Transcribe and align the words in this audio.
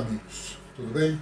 Amigos, 0.00 0.56
tudo 0.74 0.94
bem? 0.94 1.12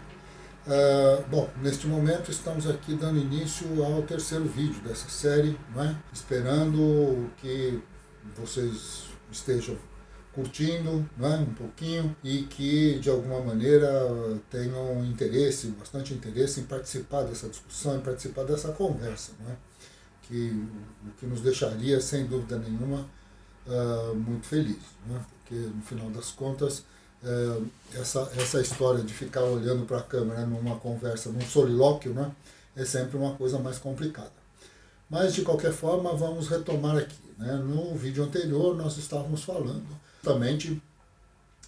Uh, 0.64 1.28
bom, 1.28 1.50
neste 1.60 1.88
momento 1.88 2.30
estamos 2.30 2.64
aqui 2.68 2.94
dando 2.94 3.18
início 3.18 3.66
ao 3.82 4.02
terceiro 4.02 4.44
vídeo 4.44 4.80
dessa 4.82 5.08
série, 5.08 5.58
não 5.74 5.82
é? 5.82 5.96
esperando 6.12 7.28
que 7.38 7.82
vocês 8.36 9.06
estejam 9.32 9.76
curtindo 10.32 11.04
não 11.16 11.26
é? 11.26 11.36
um 11.38 11.54
pouquinho 11.54 12.16
e 12.22 12.44
que 12.44 13.00
de 13.00 13.10
alguma 13.10 13.40
maneira 13.40 13.90
tenham 14.48 15.04
interesse, 15.04 15.66
bastante 15.70 16.14
interesse 16.14 16.60
em 16.60 16.64
participar 16.64 17.24
dessa 17.24 17.48
discussão, 17.48 17.96
em 17.96 18.00
participar 18.00 18.44
dessa 18.44 18.70
conversa, 18.70 19.32
não 19.40 19.50
é? 19.50 19.56
que, 20.22 20.50
o 21.04 21.10
que 21.18 21.26
nos 21.26 21.40
deixaria 21.40 22.00
sem 22.00 22.26
dúvida 22.26 22.56
nenhuma 22.56 23.08
uh, 23.66 24.14
muito 24.14 24.46
feliz, 24.46 24.78
não 25.04 25.16
é? 25.16 25.20
porque 25.20 25.56
no 25.56 25.82
final 25.82 26.08
das 26.10 26.30
contas 26.30 26.84
essa, 27.94 28.30
essa 28.36 28.60
história 28.60 29.02
de 29.02 29.12
ficar 29.12 29.42
olhando 29.42 29.84
para 29.84 29.98
a 29.98 30.02
câmera 30.02 30.46
numa 30.46 30.76
conversa, 30.76 31.30
num 31.30 31.40
solilóquio, 31.40 32.14
né, 32.14 32.30
é 32.76 32.84
sempre 32.84 33.16
uma 33.16 33.34
coisa 33.34 33.58
mais 33.58 33.78
complicada. 33.78 34.32
Mas, 35.10 35.34
de 35.34 35.42
qualquer 35.42 35.72
forma, 35.72 36.14
vamos 36.14 36.48
retomar 36.48 36.96
aqui. 36.96 37.16
Né? 37.38 37.54
No 37.54 37.94
vídeo 37.94 38.22
anterior, 38.22 38.76
nós 38.76 38.98
estávamos 38.98 39.42
falando 39.42 39.86
justamente 40.22 40.80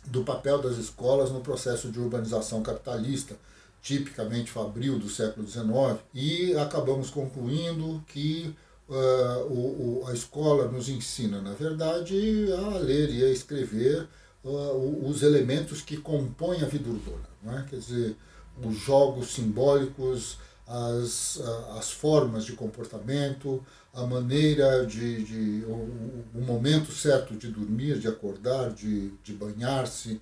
do 0.06 0.22
papel 0.22 0.60
das 0.60 0.76
escolas 0.76 1.30
no 1.30 1.40
processo 1.40 1.90
de 1.90 1.98
urbanização 1.98 2.62
capitalista, 2.62 3.36
tipicamente 3.82 4.50
fabril 4.50 4.98
do 4.98 5.08
século 5.08 5.46
XIX, 5.46 5.98
e 6.12 6.54
acabamos 6.56 7.10
concluindo 7.10 8.02
que 8.08 8.54
uh, 8.88 9.44
o, 9.48 10.02
o, 10.02 10.08
a 10.08 10.12
escola 10.12 10.68
nos 10.68 10.88
ensina, 10.88 11.40
na 11.40 11.52
verdade, 11.52 12.48
a 12.52 12.78
ler 12.78 13.10
e 13.10 13.24
a 13.24 13.30
escrever 13.30 14.06
uh, 14.44 15.08
os 15.08 15.22
elementos 15.22 15.82
que 15.82 15.96
compõem 15.96 16.62
a 16.62 16.66
vida 16.66 16.88
urbana. 16.88 17.28
É? 17.58 17.62
Quer 17.68 17.76
dizer, 17.76 18.16
os 18.62 18.76
jogos 18.76 19.34
simbólicos, 19.34 20.38
as, 20.66 21.40
as 21.76 21.90
formas 21.90 22.44
de 22.44 22.52
comportamento, 22.52 23.62
a 23.92 24.06
maneira 24.06 24.86
de. 24.86 25.24
de 25.24 25.64
o, 25.66 26.24
o, 26.34 26.40
momento 26.42 26.92
certo 26.92 27.34
de 27.34 27.48
dormir, 27.48 27.98
de 27.98 28.08
acordar, 28.08 28.70
de, 28.70 29.10
de 29.22 29.32
banhar-se. 29.32 30.20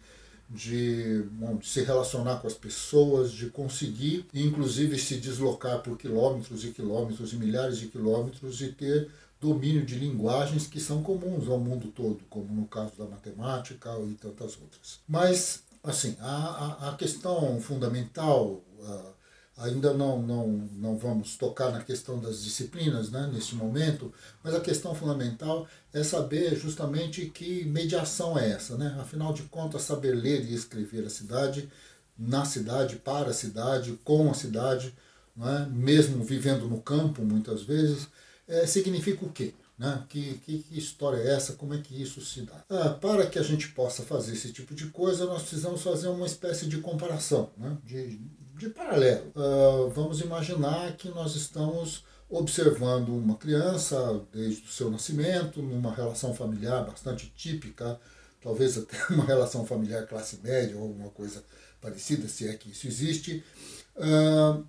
De, 0.51 1.25
de 1.25 1.69
se 1.69 1.83
relacionar 1.83 2.37
com 2.37 2.47
as 2.47 2.55
pessoas, 2.55 3.33
de 3.33 3.51
conseguir, 3.51 4.25
inclusive, 4.33 4.99
se 4.99 5.17
deslocar 5.17 5.83
por 5.83 5.99
quilômetros 5.99 6.65
e 6.65 6.71
quilômetros 6.71 7.35
e 7.35 7.37
milhares 7.37 7.77
de 7.77 7.89
quilômetros 7.89 8.63
e 8.63 8.69
ter 8.69 9.11
domínio 9.41 9.85
de 9.85 9.95
linguagens 9.95 10.67
que 10.67 10.81
são 10.81 11.03
comuns 11.03 11.49
ao 11.49 11.59
mundo 11.59 11.89
todo, 11.89 12.25
como 12.29 12.53
no 12.53 12.67
caso 12.67 12.93
da 12.99 13.05
matemática 13.05 13.91
e 14.09 14.15
tantas 14.15 14.59
outras. 14.61 15.01
Mas, 15.07 15.63
assim, 15.83 16.17
a, 16.21 16.89
a, 16.91 16.97
questão 16.97 17.61
fundamental, 17.61 18.63
uh, 18.81 19.15
ainda 19.57 19.95
não, 19.95 20.21
não, 20.21 20.49
não 20.49 20.99
vamos 20.99 21.37
tocar 21.37 21.71
na 21.71 21.83
questão 21.83 22.19
das 22.19 22.43
disciplinas 22.43 23.11
né, 23.11 23.31
nesse 23.33 23.55
momento, 23.55 24.13
mas 24.43 24.55
a 24.55 24.61
questão 24.61 24.95
fundamental 24.95 25.69
é 25.93 26.03
saber 26.03 26.57
justamente 26.57 27.27
que 27.27 27.65
mediação 27.65 28.37
é 28.37 28.51
essa. 28.51 28.77
Né? 28.77 28.97
Afinal 29.01 29.33
de 29.33 29.45
contas, 29.45 29.83
saber 29.83 30.13
ler 30.13 30.45
e 30.45 30.55
escrever 30.55 31.05
a 31.05 31.11
cidade, 31.11 31.69
na 32.19 32.45
cidade, 32.45 32.97
para 32.97 33.31
a 33.31 33.35
cidade, 33.35 33.99
com 34.03 34.29
a 34.29 34.35
cidade, 34.35 34.93
é? 35.41 35.67
mesmo 35.67 36.25
vivendo 36.25 36.69
no 36.69 36.81
campo 36.81 37.23
muitas 37.23 37.63
vezes, 37.63 38.09
é, 38.49 38.67
significa 38.67 39.25
o 39.25 39.31
quê? 39.31 39.55
Né? 39.79 40.05
Que, 40.09 40.39
que, 40.39 40.59
que, 40.59 40.79
história 40.79 41.19
é 41.19 41.35
essa? 41.35 41.53
Como 41.53 41.73
é 41.75 41.79
que 41.79 42.03
isso 42.03 42.21
se 42.21 42.43
dá? 42.43 42.65
Ah, 42.69 42.89
para 42.91 43.27
que 43.27 43.39
a 43.39 43.43
gente 43.43 43.69
possa 43.69 44.03
fazer 44.03 44.33
esse 44.33 44.53
tipo 44.53 44.75
de 44.75 44.87
coisa, 44.87 45.25
nós 45.27 45.43
precisamos 45.43 45.83
fazer 45.83 46.09
uma 46.09 46.27
espécie 46.27 46.67
de 46.67 46.79
comparação, 46.79 47.51
né? 47.57 47.77
de, 47.85 48.21
de 48.57 48.71
paralelo. 48.71 49.31
Ah, 49.37 49.89
vamos 49.95 50.21
imaginar 50.21 50.97
que 50.97 51.09
nós 51.11 51.37
estamos 51.37 52.05
observando 52.29 53.11
uma 53.11 53.37
criança 53.37 54.21
desde 54.33 54.65
o 54.65 54.73
seu 54.73 54.91
nascimento, 54.91 55.63
numa 55.63 55.95
relação 55.95 56.35
familiar 56.35 56.85
bastante 56.85 57.33
típica, 57.37 58.01
talvez 58.43 58.77
até 58.77 58.97
uma 59.15 59.25
relação 59.25 59.65
familiar 59.65 60.07
classe 60.07 60.41
média 60.43 60.77
ou 60.77 60.83
alguma 60.83 61.11
coisa 61.11 61.45
parecida, 61.81 62.27
se 62.27 62.49
é 62.49 62.55
que 62.55 62.71
isso 62.71 62.89
existe. 62.89 63.45
Ah, 63.97 64.61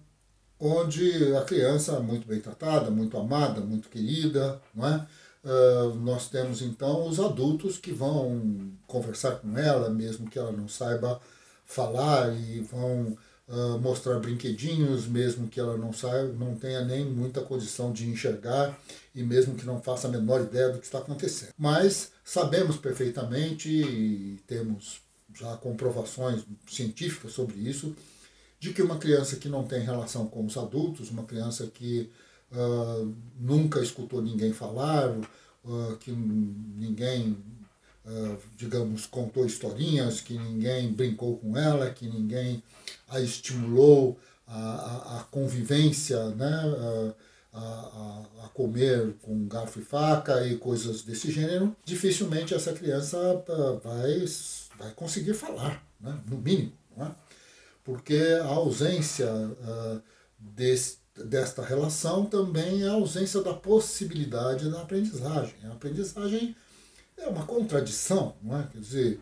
onde 0.59 1.35
a 1.35 1.41
criança 1.41 1.93
é 1.93 1.99
muito 1.99 2.27
bem 2.27 2.39
tratada, 2.39 2.91
muito 2.91 3.17
amada, 3.17 3.61
muito 3.61 3.89
querida, 3.89 4.61
não 4.75 4.87
é? 4.87 5.07
Uh, 5.41 5.95
nós 5.95 6.27
temos 6.27 6.61
então 6.61 7.07
os 7.07 7.17
adultos 7.17 7.77
que 7.77 7.93
vão 7.93 8.73
conversar 8.85 9.37
com 9.37 9.57
ela, 9.57 9.89
mesmo 9.89 10.29
que 10.29 10.37
ela 10.37 10.51
não 10.51 10.67
saiba 10.67 11.19
falar, 11.65 12.35
e 12.35 12.59
vão 12.59 13.17
uh, 13.47 13.79
mostrar 13.79 14.19
brinquedinhos, 14.19 15.07
mesmo 15.07 15.47
que 15.47 15.59
ela 15.59 15.77
não 15.77 15.93
saiba, 15.93 16.33
não 16.33 16.55
tenha 16.55 16.83
nem 16.83 17.05
muita 17.05 17.39
condição 17.39 17.93
de 17.93 18.09
enxergar, 18.09 18.77
e 19.15 19.23
mesmo 19.23 19.55
que 19.55 19.65
não 19.65 19.81
faça 19.81 20.07
a 20.07 20.11
menor 20.11 20.41
ideia 20.41 20.69
do 20.69 20.79
que 20.79 20.85
está 20.85 20.97
acontecendo. 20.97 21.53
Mas 21.57 22.11
sabemos 22.23 22.75
perfeitamente, 22.75 23.69
e 23.69 24.39
temos 24.45 25.01
já 25.33 25.55
comprovações 25.55 26.43
científicas 26.67 27.31
sobre 27.31 27.57
isso, 27.59 27.95
de 28.59 28.73
que 28.73 28.81
uma 28.81 28.97
criança 28.97 29.37
que 29.37 29.47
não 29.47 29.63
tem 29.63 29.81
relação 29.81 30.27
com 30.27 30.45
os 30.45 30.57
adultos, 30.57 31.09
uma 31.09 31.23
criança 31.23 31.67
que 31.67 32.11
uh, 32.51 33.15
nunca 33.39 33.79
escutou 33.79 34.21
ninguém 34.21 34.51
falar, 34.51 35.09
uh, 35.11 35.97
que 35.99 36.11
ninguém, 36.11 37.37
uh, 38.05 38.37
digamos, 38.57 39.05
contou 39.05 39.45
historinhas, 39.45 40.19
que 40.19 40.33
ninguém 40.37 40.91
brincou 40.91 41.37
com 41.37 41.57
ela, 41.57 41.89
que 41.89 42.07
ninguém 42.07 42.61
a 43.07 43.21
estimulou 43.21 44.19
a, 44.45 44.57
a, 44.57 45.19
a 45.19 45.23
convivência, 45.25 46.29
né? 46.31 47.15
A, 47.51 47.63
a, 48.43 48.49
comer 48.53 49.15
com 49.21 49.47
garfo 49.47 49.79
e 49.79 49.83
faca 49.83 50.45
e 50.45 50.57
coisas 50.57 51.01
desse 51.01 51.31
gênero, 51.31 51.73
dificilmente 51.85 52.53
essa 52.53 52.73
criança 52.73 53.17
vai, 53.81 54.25
vai 54.77 54.91
conseguir 54.91 55.33
falar, 55.33 55.81
né? 55.99 56.19
no 56.27 56.37
mínimo. 56.37 56.73
Porque 57.83 58.17
a 58.41 58.47
ausência 58.47 59.31
uh, 59.31 60.01
desse, 60.37 60.97
desta 61.15 61.63
relação 61.63 62.25
também 62.25 62.83
é 62.83 62.87
a 62.87 62.93
ausência 62.93 63.41
da 63.41 63.53
possibilidade 63.53 64.69
da 64.69 64.81
aprendizagem. 64.81 65.55
A 65.65 65.73
aprendizagem 65.73 66.55
é 67.17 67.27
uma 67.27 67.45
contradição, 67.45 68.35
não 68.41 68.59
é? 68.59 68.67
Quer 68.71 68.79
dizer, 68.79 69.19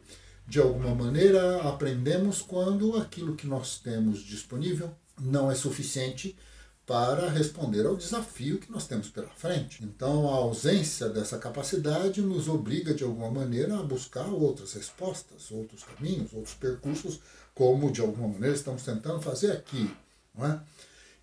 de 0.47 0.59
alguma 0.59 0.94
maneira 0.94 1.62
aprendemos 1.68 2.41
quando 2.41 2.95
aquilo 2.97 3.35
que 3.35 3.47
nós 3.47 3.79
temos 3.79 4.19
disponível 4.19 4.94
não 5.19 5.51
é 5.51 5.56
suficiente 5.56 6.38
para 6.85 7.29
responder 7.29 7.85
ao 7.85 7.97
desafio 7.97 8.59
que 8.59 8.72
nós 8.72 8.88
temos 8.88 9.09
pela 9.09 9.28
frente. 9.28 9.84
Então, 9.84 10.29
a 10.29 10.35
ausência 10.35 11.09
dessa 11.09 11.38
capacidade 11.38 12.22
nos 12.22 12.47
obriga, 12.47 12.94
de 12.94 13.03
alguma 13.03 13.29
maneira, 13.29 13.78
a 13.78 13.84
buscar 13.84 14.29
outras 14.29 14.72
respostas, 14.72 15.51
outros 15.51 15.84
caminhos, 15.84 16.31
outros 16.31 16.53
percursos 16.53 17.19
como 17.57 17.91
de 17.91 18.01
alguma 18.01 18.28
maneira 18.28 18.56
estamos 18.56 18.84
tentando 18.84 19.19
fazer 19.19 19.51
aqui. 19.51 19.91
Não 20.35 20.45
é? 20.45 20.59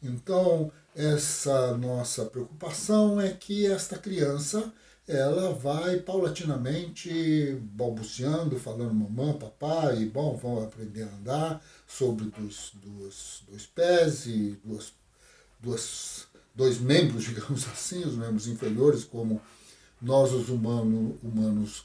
Então, 0.02 0.70
essa 0.94 1.76
nossa 1.76 2.24
preocupação 2.24 3.20
é 3.20 3.30
que 3.30 3.66
esta 3.66 3.96
criança 3.96 4.72
ela 5.06 5.52
vai 5.52 5.98
paulatinamente 5.98 7.56
balbuciando, 7.60 8.58
falando 8.58 8.94
mamãe, 8.94 9.34
papai, 9.34 10.02
e 10.02 10.06
bom, 10.06 10.36
vão 10.36 10.64
aprender 10.64 11.04
a 11.04 11.14
andar 11.14 11.64
sobre 11.86 12.24
dos, 12.24 12.72
duas, 12.82 13.42
dois 13.48 13.66
pés 13.66 14.26
e 14.26 14.58
duas, 14.64 14.92
duas, 15.60 16.26
dois 16.54 16.80
membros, 16.80 17.24
digamos 17.28 17.68
assim, 17.68 18.02
os 18.02 18.16
membros 18.16 18.48
inferiores, 18.48 19.04
como 19.04 19.40
nós 20.02 20.32
os 20.32 20.48
humano, 20.48 21.16
humanos 21.22 21.84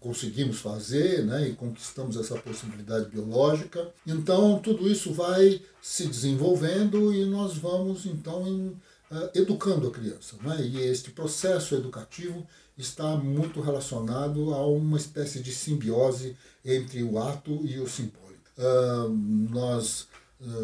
conseguimos 0.00 0.58
fazer 0.58 1.24
né, 1.24 1.48
e 1.48 1.52
conquistamos 1.54 2.16
essa 2.16 2.36
possibilidade 2.36 3.08
biológica. 3.08 3.88
Então, 4.06 4.58
tudo 4.58 4.88
isso 4.88 5.12
vai 5.12 5.60
se 5.80 6.06
desenvolvendo 6.06 7.14
e 7.14 7.24
nós 7.24 7.56
vamos, 7.56 8.06
então, 8.06 8.46
em, 8.46 8.68
uh, 9.10 9.30
educando 9.34 9.88
a 9.88 9.90
criança. 9.90 10.36
Né? 10.42 10.62
E 10.62 10.80
este 10.82 11.10
processo 11.10 11.74
educativo 11.74 12.46
está 12.76 13.16
muito 13.16 13.60
relacionado 13.60 14.54
a 14.54 14.66
uma 14.66 14.96
espécie 14.96 15.40
de 15.40 15.52
simbiose 15.52 16.36
entre 16.64 17.02
o 17.02 17.18
ato 17.18 17.64
e 17.64 17.78
o 17.78 17.88
simbólico. 17.88 18.40
Uh, 18.58 19.08
nós 19.50 20.08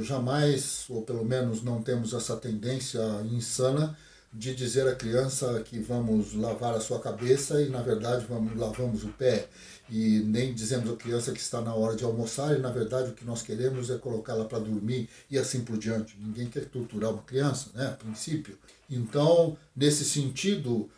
jamais, 0.03 0.87
ou 0.89 1.03
pelo 1.03 1.25
menos 1.25 1.63
não 1.63 1.83
temos 1.83 2.13
essa 2.15 2.37
tendência 2.37 3.01
insana 3.31 3.97
de 4.33 4.55
dizer 4.55 4.87
à 4.87 4.95
criança 4.95 5.63
que 5.65 5.79
vamos 5.79 6.35
lavar 6.35 6.75
a 6.75 6.81
sua 6.81 7.01
cabeça 7.01 7.61
e 7.63 7.69
na 7.69 7.81
verdade 7.81 8.27
vamos 8.29 8.57
lavamos 8.57 9.05
o 9.05 9.09
pé 9.09 9.49
e 9.89 10.21
nem 10.21 10.53
dizemos 10.53 10.91
à 10.91 10.97
criança 10.97 11.33
que 11.33 11.41
está 11.41 11.61
na 11.61 11.75
hora 11.75 11.97
de 11.97 12.05
almoçar 12.05 12.57
e 12.57 12.61
na 12.61 12.71
verdade 12.71 13.11
o 13.11 13.15
que 13.15 13.25
nós 13.25 13.43
queremos 13.43 13.89
é 13.89 13.97
colocá-la 13.97 14.45
para 14.45 14.59
dormir 14.59 15.09
e 15.31 15.39
assim 15.39 15.63
por 15.63 15.79
diante. 15.79 16.17
Ninguém 16.19 16.49
quer 16.49 16.67
torturar 16.67 17.13
uma 17.13 17.23
criança, 17.23 17.71
né, 17.75 17.87
a 17.87 17.93
princípio. 17.93 18.59
Então, 18.91 19.57
nesse 19.75 20.05
sentido, 20.05 20.89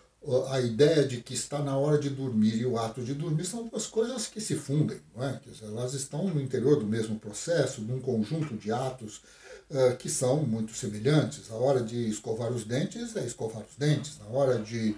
a 0.50 0.60
ideia 0.60 1.06
de 1.06 1.18
que 1.18 1.32
está 1.32 1.60
na 1.60 1.76
hora 1.76 1.98
de 1.98 2.10
dormir 2.10 2.56
e 2.56 2.66
o 2.66 2.78
ato 2.78 3.02
de 3.02 3.14
dormir 3.14 3.44
são 3.44 3.66
duas 3.66 3.86
coisas 3.86 4.26
que 4.26 4.40
se 4.40 4.56
fundem, 4.56 5.00
não 5.14 5.24
é? 5.24 5.40
Elas 5.62 5.94
estão 5.94 6.26
no 6.28 6.40
interior 6.40 6.78
do 6.78 6.86
mesmo 6.86 7.18
processo, 7.18 7.80
num 7.82 8.00
conjunto 8.00 8.56
de 8.56 8.72
atos 8.72 9.22
que 9.98 10.08
são 10.08 10.42
muito 10.42 10.74
semelhantes. 10.74 11.50
A 11.50 11.54
hora 11.54 11.82
de 11.82 12.08
escovar 12.08 12.50
os 12.50 12.64
dentes 12.64 13.14
é 13.16 13.24
escovar 13.24 13.62
os 13.62 13.76
dentes, 13.76 14.18
na 14.18 14.26
hora 14.26 14.58
de, 14.58 14.96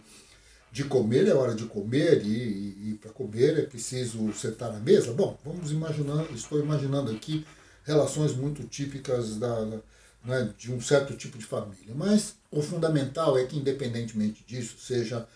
de 0.70 0.84
comer 0.84 1.26
é 1.26 1.34
hora 1.34 1.54
de 1.54 1.66
comer, 1.66 2.22
e, 2.24 2.28
e, 2.28 2.90
e 2.90 2.98
para 3.00 3.10
comer 3.10 3.58
é 3.58 3.62
preciso 3.62 4.32
sentar 4.32 4.72
na 4.72 4.78
mesa. 4.78 5.12
Bom, 5.12 5.36
vamos 5.44 5.72
imaginar, 5.72 6.24
estou 6.32 6.60
imaginando 6.60 7.10
aqui 7.10 7.44
relações 7.84 8.34
muito 8.34 8.62
típicas 8.64 9.36
da, 9.36 9.80
né, 10.24 10.52
de 10.56 10.72
um 10.72 10.80
certo 10.80 11.16
tipo 11.16 11.38
de 11.38 11.44
família. 11.44 11.94
Mas 11.94 12.34
o 12.50 12.62
fundamental 12.62 13.38
é 13.38 13.44
que, 13.44 13.56
independentemente 13.56 14.44
disso, 14.46 14.76
seja, 14.78 15.26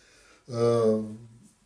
uh, 0.49 1.17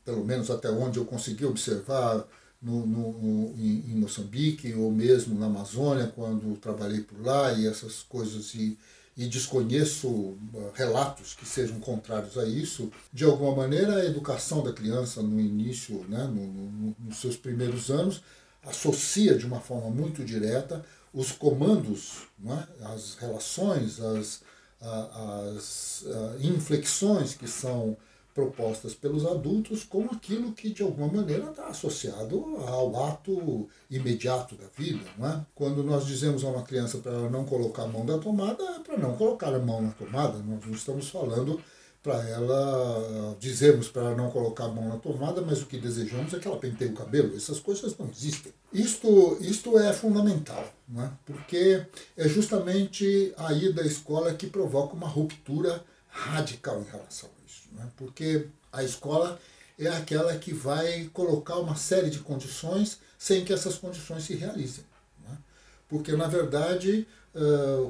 pelo 0.05 0.25
menos 0.25 0.51
até 0.51 0.71
onde 0.71 0.99
eu 0.99 1.05
consegui 1.05 1.45
observar, 1.45 2.27
no, 2.61 2.85
no, 2.87 3.55
em, 3.57 3.93
em, 3.93 3.95
Moçambique 3.95 4.75
ou 4.75 4.91
mesmo 4.91 5.39
na 5.39 5.47
Amazônia, 5.47 6.13
quando 6.15 6.57
trabalhei 6.57 7.01
por 7.01 7.21
lá 7.25 7.53
e 7.53 7.67
essas 7.67 8.03
coisas, 8.03 8.55
e, 8.55 8.77
e 9.17 9.27
desconheço 9.27 10.09
uh, 10.09 10.73
relatos 10.75 11.35
que 11.35 11.47
sejam 11.47 11.79
contrários 11.81 12.37
a 12.37 12.45
isso, 12.45 12.91
de 13.13 13.25
alguma 13.25 13.55
maneira 13.55 13.97
a 13.97 14.05
educação 14.05 14.63
da 14.63 14.73
criança 14.73 15.23
no 15.23 15.41
início, 15.41 16.05
né, 16.09 16.25
no, 16.25 16.95
nos 16.99 17.19
seus 17.19 17.37
primeiros 17.37 17.91
anos, 17.91 18.23
associa 18.65 19.39
de 19.39 19.47
uma 19.47 19.61
forma 19.61 19.91
muito 19.91 20.25
direta 20.25 20.85
os 21.13 21.33
comandos, 21.33 22.27
é? 22.47 22.85
as 22.93 23.15
relações, 23.15 23.99
as, 24.01 24.43
as 24.81 26.05
inflexões 26.41 27.35
que 27.35 27.49
são 27.49 27.97
propostas 28.39 28.95
pelos 28.95 29.27
adultos 29.27 29.83
com 29.83 30.05
aquilo 30.05 30.53
que 30.53 30.71
de 30.71 30.81
alguma 30.81 31.09
maneira 31.09 31.51
está 31.51 31.67
associado 31.67 32.39
ao 32.69 33.05
ato 33.05 33.69
imediato 33.91 34.55
da 34.55 34.67
vida. 34.77 35.05
Não 35.19 35.29
é? 35.29 35.45
Quando 35.57 35.83
nós 35.83 36.07
dizemos 36.07 36.45
a 36.45 36.49
uma 36.49 36.63
criança 36.63 36.99
para 36.99 37.11
ela 37.11 37.29
não 37.29 37.45
colocar 37.45 37.83
a 37.83 37.89
mão 37.89 38.05
na 38.05 38.17
tomada, 38.17 38.63
é 38.63 38.79
para 38.79 38.97
não 38.97 39.17
colocar 39.17 39.53
a 39.53 39.59
mão 39.59 39.83
na 39.83 39.91
tomada. 39.91 40.39
Nós 40.39 40.65
não 40.65 40.73
estamos 40.73 41.09
falando 41.09 41.61
para 42.01 42.29
ela 42.29 43.37
dizermos 43.41 43.89
para 43.89 44.03
ela 44.03 44.15
não 44.15 44.31
colocar 44.31 44.67
a 44.67 44.69
mão 44.69 44.89
na 44.89 44.99
tomada, 44.99 45.43
mas 45.43 45.61
o 45.61 45.67
que 45.67 45.77
desejamos 45.77 46.33
é 46.33 46.39
que 46.39 46.47
ela 46.47 46.59
penteie 46.59 46.91
o 46.91 46.95
cabelo. 46.95 47.37
Essas 47.37 47.59
coisas 47.59 47.99
não 47.99 48.09
existem. 48.09 48.53
Isto, 48.73 49.37
isto 49.41 49.77
é 49.77 49.93
fundamental, 49.93 50.65
não 50.89 51.03
é? 51.03 51.11
porque 51.27 51.85
é 52.17 52.29
justamente 52.29 53.35
a 53.37 53.53
ida 53.53 53.83
à 53.83 53.85
escola 53.85 54.33
que 54.33 54.47
provoca 54.47 54.95
uma 54.95 55.09
ruptura 55.09 55.83
radical 56.09 56.81
em 56.81 56.91
relação 56.91 57.29
a 57.29 57.47
isso. 57.47 57.69
Não 57.73 57.83
é? 57.83 57.87
Porque 57.97 58.47
a 58.73 58.83
escola 58.83 59.41
é 59.79 59.89
aquela 59.89 60.37
que 60.37 60.53
vai 60.53 61.09
colocar 61.13 61.57
uma 61.57 61.77
série 61.77 62.11
de 62.11 62.19
condições 62.19 62.99
sem 63.19 63.45
que 63.45 63.53
essas 63.53 63.77
condições 63.77 64.25
se 64.25 64.35
realizem. 64.35 64.85
É? 65.31 65.35
Porque, 65.89 66.13
na 66.17 66.27
verdade, 66.27 67.07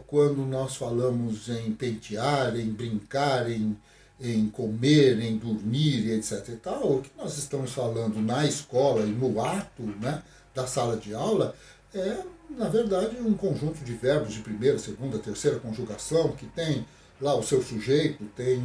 quando 0.06 0.44
nós 0.44 0.76
falamos 0.76 1.48
em 1.48 1.72
pentear, 1.72 2.56
em 2.56 2.70
brincar, 2.70 3.50
em 3.50 3.76
em 4.20 4.48
comer, 4.48 5.20
em 5.20 5.36
dormir, 5.36 6.10
etc. 6.10 6.48
E 6.48 6.56
tal, 6.56 6.96
o 6.96 7.02
que 7.02 7.10
nós 7.16 7.38
estamos 7.38 7.72
falando 7.72 8.20
na 8.20 8.44
escola 8.44 9.02
e 9.02 9.10
no 9.10 9.40
ato 9.40 9.82
né, 9.82 10.22
da 10.54 10.66
sala 10.66 10.96
de 10.96 11.14
aula 11.14 11.54
é, 11.94 12.18
na 12.50 12.68
verdade, 12.68 13.16
um 13.20 13.34
conjunto 13.34 13.84
de 13.84 13.92
verbos 13.94 14.34
de 14.34 14.40
primeira, 14.40 14.78
segunda, 14.78 15.18
terceira 15.18 15.58
conjugação 15.58 16.32
que 16.32 16.46
tem 16.46 16.84
lá 17.20 17.34
o 17.34 17.42
seu 17.42 17.62
sujeito, 17.62 18.24
tem. 18.36 18.58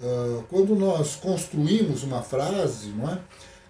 Uh, 0.00 0.42
quando 0.48 0.74
nós 0.74 1.14
construímos 1.14 2.02
uma 2.02 2.22
frase, 2.22 2.88
não 2.88 3.08
é? 3.08 3.18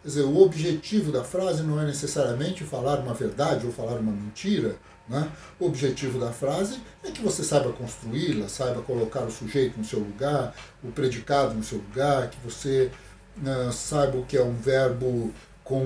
Quer 0.02 0.08
dizer, 0.08 0.22
o 0.22 0.40
objetivo 0.40 1.12
da 1.12 1.22
frase 1.22 1.62
não 1.62 1.80
é 1.80 1.84
necessariamente 1.84 2.64
falar 2.64 2.98
uma 3.00 3.14
verdade 3.14 3.66
ou 3.66 3.72
falar 3.72 4.00
uma 4.00 4.10
mentira, 4.10 4.76
né? 5.08 5.30
O 5.60 5.66
objetivo 5.66 6.18
da 6.18 6.32
frase 6.32 6.80
é 7.04 7.10
que 7.10 7.22
você 7.22 7.44
saiba 7.44 7.72
construí-la, 7.72 8.48
saiba 8.48 8.82
colocar 8.82 9.20
o 9.20 9.30
sujeito 9.30 9.78
no 9.78 9.84
seu 9.84 9.98
lugar, 9.98 10.54
o 10.82 10.90
predicado 10.90 11.54
no 11.54 11.62
seu 11.62 11.78
lugar, 11.78 12.30
que 12.30 12.38
você 12.42 12.90
uh, 13.38 13.72
saiba 13.72 14.18
o 14.18 14.24
que 14.24 14.36
é 14.36 14.42
um 14.42 14.54
verbo 14.54 15.32
com, 15.62 15.84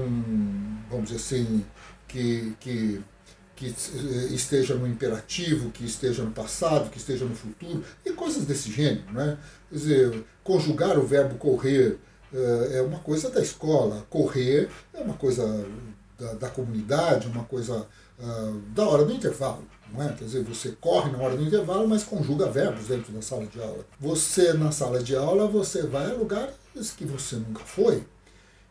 vamos 0.91 1.11
dizer 1.11 1.17
assim, 1.17 1.65
que, 2.09 2.55
que, 2.61 3.03
que 3.57 3.75
esteja 4.35 4.75
no 4.75 4.87
imperativo, 4.87 5.71
que 5.71 5.85
esteja 5.85 6.23
no 6.23 6.31
passado, 6.31 6.91
que 6.91 6.99
esteja 6.99 7.25
no 7.25 7.35
futuro, 7.35 7.83
e 8.05 8.13
coisas 8.13 8.45
desse 8.45 8.71
gênero. 8.71 9.11
Né? 9.13 9.39
Quer 9.71 9.75
dizer, 9.75 10.25
conjugar 10.45 10.99
o 10.99 11.07
verbo 11.07 11.37
correr 11.37 11.99
uh, 12.33 12.73
é 12.73 12.83
uma 12.83 12.99
coisa 12.99 13.31
da 13.31 13.41
escola, 13.41 14.07
correr 14.11 14.69
é 14.93 15.01
uma 15.01 15.15
coisa 15.15 15.67
da, 16.19 16.35
da 16.35 16.51
comunidade, 16.51 17.29
uma 17.29 17.45
coisa 17.45 17.87
uh, 18.21 18.61
da 18.75 18.87
hora 18.87 19.07
do 19.07 19.13
intervalo. 19.13 19.65
Não 19.91 20.03
é? 20.03 20.13
Quer 20.13 20.25
dizer, 20.25 20.43
você 20.43 20.77
corre 20.79 21.11
na 21.11 21.19
hora 21.19 21.37
do 21.37 21.43
intervalo, 21.43 21.89
mas 21.89 22.05
conjuga 22.05 22.51
verbos 22.51 22.89
dentro 22.89 23.11
da 23.13 23.23
sala 23.23 23.47
de 23.47 23.61
aula. 23.61 23.87
Você, 23.99 24.53
na 24.53 24.71
sala 24.71 25.03
de 25.03 25.17
aula, 25.17 25.47
você 25.49 25.83
vai 25.83 26.11
a 26.11 26.15
lugares 26.15 26.55
que 26.95 27.07
você 27.07 27.37
nunca 27.37 27.65
foi 27.65 28.05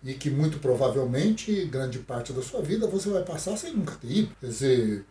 e 0.05 0.13
que 0.13 0.29
muito 0.29 0.59
provavelmente, 0.59 1.65
grande 1.65 1.97
parte 1.97 2.31
da 2.31 2.41
sua 2.43 2.61
vida, 2.61 2.85
você 2.85 3.09
vai 3.09 3.23
passar 3.23 3.57
sem 3.57 3.73
nunca 3.73 3.95
ter 3.95 4.11
ido. 4.11 4.35
Quer 4.39 4.47
dizer, 4.47 5.05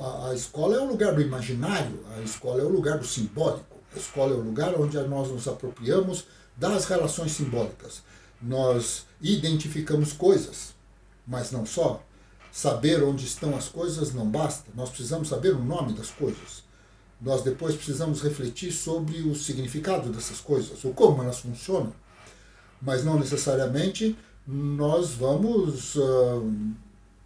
a, 0.00 0.28
a 0.30 0.34
escola 0.34 0.76
é 0.76 0.80
o 0.80 0.86
lugar 0.86 1.12
do 1.12 1.20
imaginário, 1.20 1.98
a 2.16 2.22
escola 2.22 2.62
é 2.62 2.64
o 2.64 2.68
lugar 2.68 2.98
do 2.98 3.04
simbólico, 3.04 3.76
a 3.92 3.98
escola 3.98 4.32
é 4.32 4.36
o 4.36 4.42
lugar 4.42 4.80
onde 4.80 4.96
nós 5.08 5.28
nos 5.28 5.48
apropriamos 5.48 6.24
das 6.56 6.84
relações 6.84 7.32
simbólicas. 7.32 8.02
Nós 8.40 9.04
identificamos 9.20 10.12
coisas, 10.12 10.72
mas 11.26 11.50
não 11.50 11.66
só. 11.66 12.00
Saber 12.52 13.02
onde 13.02 13.26
estão 13.26 13.56
as 13.56 13.68
coisas 13.68 14.14
não 14.14 14.30
basta, 14.30 14.70
nós 14.74 14.88
precisamos 14.88 15.28
saber 15.28 15.52
o 15.52 15.62
nome 15.62 15.92
das 15.92 16.10
coisas. 16.10 16.62
Nós 17.20 17.42
depois 17.42 17.74
precisamos 17.74 18.22
refletir 18.22 18.70
sobre 18.70 19.20
o 19.22 19.34
significado 19.34 20.10
dessas 20.10 20.40
coisas, 20.40 20.84
ou 20.84 20.94
como 20.94 21.22
elas 21.22 21.40
funcionam. 21.40 21.92
Mas 22.80 23.04
não 23.04 23.18
necessariamente 23.18 24.16
nós 24.46 25.10
vamos 25.10 25.96
uh, 25.96 26.52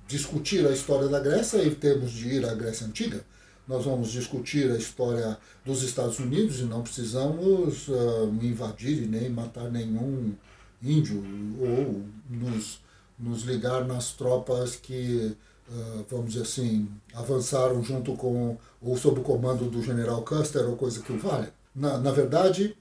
discutir 0.06 0.66
a 0.66 0.72
história 0.72 1.08
da 1.08 1.20
Grécia 1.20 1.62
em 1.62 1.74
termos 1.74 2.12
de 2.12 2.28
ir 2.28 2.46
à 2.46 2.54
Grécia 2.54 2.86
Antiga. 2.86 3.24
Nós 3.68 3.84
vamos 3.84 4.10
discutir 4.10 4.70
a 4.70 4.76
história 4.76 5.38
dos 5.64 5.82
Estados 5.82 6.18
Unidos 6.18 6.60
e 6.60 6.64
não 6.64 6.82
precisamos 6.82 7.88
uh, 7.88 8.32
invadir 8.40 9.02
e 9.02 9.06
nem 9.06 9.28
matar 9.28 9.70
nenhum 9.70 10.34
índio 10.82 11.22
ou 11.60 12.02
nos 12.28 12.80
nos 13.20 13.42
ligar 13.42 13.84
nas 13.84 14.12
tropas 14.12 14.76
que, 14.76 15.36
uh, 15.68 16.04
vamos 16.08 16.32
dizer 16.32 16.42
assim, 16.42 16.88
avançaram 17.14 17.82
junto 17.82 18.16
com 18.16 18.56
ou 18.80 18.96
sob 18.96 19.20
o 19.20 19.22
comando 19.22 19.68
do 19.70 19.82
general 19.82 20.22
Custer 20.22 20.66
ou 20.66 20.76
coisa 20.76 21.02
que 21.02 21.12
o 21.12 21.18
valha. 21.18 21.52
Na, 21.74 21.98
na 21.98 22.10
verdade, 22.10 22.76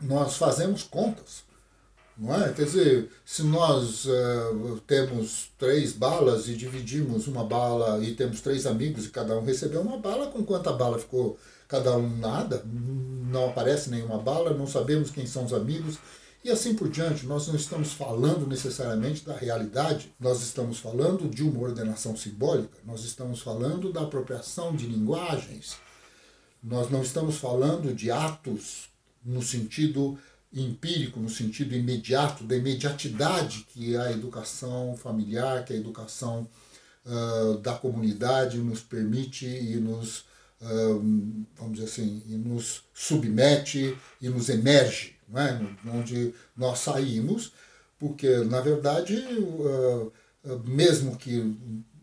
nós 0.00 0.36
fazemos 0.36 0.82
contas. 0.82 1.44
Não 2.16 2.34
é? 2.34 2.52
Quer 2.52 2.64
dizer, 2.64 3.10
se 3.24 3.42
nós 3.42 4.04
uh, 4.04 4.80
temos 4.86 5.50
três 5.58 5.92
balas 5.92 6.48
e 6.48 6.54
dividimos 6.54 7.26
uma 7.26 7.44
bala 7.44 8.02
e 8.04 8.14
temos 8.14 8.40
três 8.40 8.66
amigos 8.66 9.06
e 9.06 9.10
cada 9.10 9.38
um 9.38 9.44
recebeu 9.44 9.80
uma 9.80 9.98
bala, 9.98 10.26
com 10.26 10.44
quanta 10.44 10.72
bala 10.72 10.98
ficou 10.98 11.38
cada 11.66 11.96
um 11.96 12.16
nada? 12.18 12.62
Não 12.66 13.48
aparece 13.48 13.90
nenhuma 13.90 14.18
bala, 14.18 14.52
não 14.52 14.66
sabemos 14.66 15.10
quem 15.10 15.26
são 15.26 15.44
os 15.44 15.54
amigos 15.54 15.98
e 16.44 16.50
assim 16.50 16.74
por 16.74 16.88
diante, 16.88 17.24
nós 17.24 17.46
não 17.46 17.54
estamos 17.54 17.92
falando 17.92 18.48
necessariamente 18.48 19.24
da 19.24 19.36
realidade, 19.36 20.12
nós 20.18 20.42
estamos 20.42 20.80
falando 20.80 21.28
de 21.28 21.44
uma 21.44 21.60
ordenação 21.60 22.16
simbólica, 22.16 22.78
nós 22.84 23.04
estamos 23.04 23.40
falando 23.40 23.92
da 23.92 24.00
apropriação 24.00 24.74
de 24.74 24.86
linguagens, 24.86 25.76
nós 26.60 26.90
não 26.90 27.00
estamos 27.00 27.36
falando 27.36 27.94
de 27.94 28.10
atos 28.10 28.88
no 29.24 29.40
sentido 29.40 30.18
empírico, 30.54 31.18
no 31.18 31.28
sentido 31.28 31.74
imediato, 31.74 32.44
da 32.44 32.56
imediatidade 32.56 33.66
que 33.72 33.96
a 33.96 34.12
educação 34.12 34.96
familiar, 34.96 35.64
que 35.64 35.72
a 35.72 35.76
educação 35.76 36.46
uh, 37.06 37.58
da 37.58 37.74
comunidade 37.74 38.58
nos 38.58 38.80
permite 38.80 39.46
e 39.46 39.76
nos, 39.76 40.20
uh, 40.60 41.44
vamos 41.56 41.74
dizer 41.74 41.84
assim, 41.84 42.22
e 42.26 42.34
nos 42.34 42.84
submete 42.92 43.96
e 44.20 44.28
nos 44.28 44.48
emerge 44.48 45.16
né, 45.28 45.74
onde 45.86 46.34
nós 46.56 46.80
saímos, 46.80 47.52
porque, 47.98 48.28
na 48.38 48.60
verdade, 48.60 49.16
uh, 49.16 50.12
mesmo 50.64 51.16
que 51.16 51.56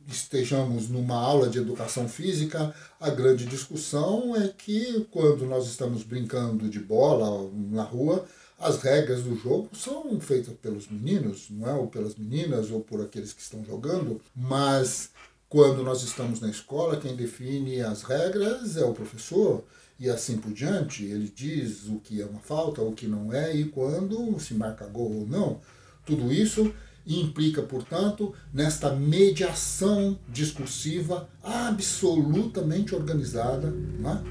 estejamos 0.08 0.90
numa 0.90 1.16
aula 1.16 1.50
de 1.50 1.60
educação 1.60 2.10
física, 2.10 2.74
a 3.00 3.10
grande 3.10 3.46
discussão 3.46 4.36
é 4.36 4.48
que 4.48 5.06
quando 5.12 5.46
nós 5.46 5.68
estamos 5.68 6.04
brincando 6.04 6.68
de 6.68 6.80
bola 6.80 7.50
na 7.54 7.84
rua, 7.84 8.26
as 8.60 8.82
regras 8.82 9.24
do 9.24 9.36
jogo 9.36 9.70
são 9.74 10.20
feitas 10.20 10.54
pelos 10.62 10.88
meninos, 10.90 11.48
não 11.50 11.70
é? 11.70 11.74
ou 11.74 11.88
pelas 11.88 12.16
meninas, 12.16 12.70
ou 12.70 12.82
por 12.82 13.02
aqueles 13.02 13.32
que 13.32 13.42
estão 13.42 13.64
jogando, 13.64 14.20
mas 14.36 15.12
quando 15.48 15.82
nós 15.82 16.04
estamos 16.04 16.40
na 16.42 16.50
escola, 16.50 16.98
quem 16.98 17.16
define 17.16 17.82
as 17.82 18.04
regras 18.04 18.78
é 18.78 18.86
o 18.86 18.94
professor. 18.94 19.64
e 20.00 20.10
assim 20.10 20.38
por 20.38 20.54
diante. 20.54 21.04
Ele 21.04 21.30
diz 21.34 21.88
o 21.88 22.00
que 22.00 22.22
é 22.22 22.26
uma 22.26 22.40
falta, 22.40 22.82
o 22.82 22.94
que 22.94 23.06
não 23.06 23.34
é 23.34 23.54
e 23.54 23.66
quando 23.66 24.40
se 24.40 24.54
marca 24.54 24.86
gol 24.86 25.12
ou 25.12 25.28
não. 25.28 25.60
Tudo 26.06 26.32
isso 26.32 26.74
implica, 27.06 27.62
portanto, 27.62 28.34
nesta 28.54 28.96
mediação 28.96 30.18
discursiva 30.30 31.28
absolutamente 31.44 32.96
organizada, 32.96 33.72
né? 33.72 34.24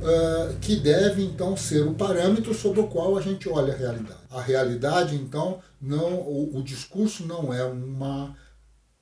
Uh, 0.00 0.58
que 0.60 0.76
deve 0.76 1.22
então 1.22 1.56
ser 1.56 1.86
o 1.86 1.94
parâmetro 1.94 2.54
sobre 2.54 2.80
o 2.80 2.88
qual 2.88 3.16
a 3.16 3.20
gente 3.20 3.48
olha 3.48 3.72
a 3.72 3.76
realidade. 3.76 4.20
A 4.30 4.40
realidade, 4.40 5.16
então, 5.16 5.60
não, 5.80 6.14
o, 6.14 6.58
o 6.58 6.62
discurso 6.62 7.26
não 7.26 7.52
é 7.52 7.64
uma 7.64 8.36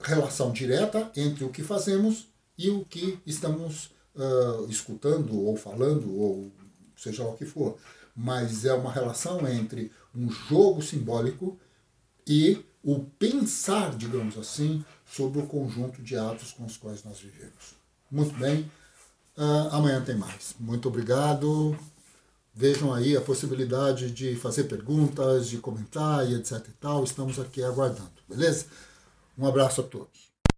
relação 0.01 0.53
direta 0.53 1.11
entre 1.17 1.45
o 1.45 1.51
que 1.51 1.63
fazemos 1.63 2.29
e 2.57 2.71
o 2.71 2.85
que 2.85 3.19
estamos 3.27 3.91
uh, 4.15 4.69
escutando 4.69 5.39
ou 5.41 5.57
falando, 5.57 6.15
ou 6.17 6.53
seja 6.97 7.23
lá 7.23 7.31
o 7.31 7.37
que 7.37 7.45
for. 7.45 7.77
Mas 8.15 8.65
é 8.65 8.73
uma 8.73 8.93
relação 8.93 9.47
entre 9.49 9.93
um 10.15 10.31
jogo 10.31 10.83
simbólico 10.83 11.59
e 12.27 12.65
o 12.83 13.01
pensar, 13.01 13.97
digamos 13.97 14.37
assim, 14.37 14.85
sobre 15.07 15.41
o 15.41 15.47
conjunto 15.47 16.03
de 16.03 16.17
atos 16.17 16.53
com 16.53 16.65
os 16.65 16.77
quais 16.77 17.05
nós 17.05 17.19
vivemos. 17.21 17.75
Muito 18.11 18.35
bem, 18.39 18.71
uh, 19.39 19.75
amanhã 19.75 20.03
tem 20.03 20.17
mais. 20.17 20.55
Muito 20.59 20.89
obrigado. 20.89 21.79
Vejam 22.55 22.93
aí 22.93 23.17
a 23.17 23.21
possibilidade 23.21 24.11
de 24.11 24.35
fazer 24.35 24.65
perguntas, 24.65 25.49
de 25.49 25.59
comentar 25.59 26.29
e 26.29 26.35
etc 26.35 26.67
e 26.69 26.73
tal. 26.73 27.05
Estamos 27.05 27.39
aqui 27.39 27.63
aguardando, 27.63 28.11
beleza? 28.29 28.67
Um 29.39 29.47
abraço 29.47 29.81
a 29.81 29.85
todos. 29.85 30.28